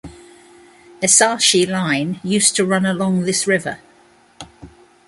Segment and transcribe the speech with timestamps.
[0.99, 3.77] Esashi Line used to run along this river.